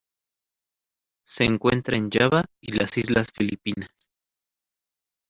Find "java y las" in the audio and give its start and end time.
2.09-2.97